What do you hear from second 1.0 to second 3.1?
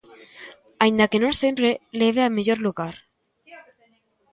que non sempre leve a mellor lugar.